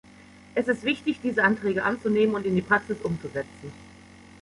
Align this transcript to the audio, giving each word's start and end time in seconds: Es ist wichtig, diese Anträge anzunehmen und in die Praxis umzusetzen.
Es 0.55 0.67
ist 0.67 0.81
wichtig, 0.83 1.19
diese 1.21 1.43
Anträge 1.43 1.83
anzunehmen 1.83 2.33
und 2.33 2.47
in 2.47 2.55
die 2.55 2.63
Praxis 2.63 2.97
umzusetzen. 3.03 3.71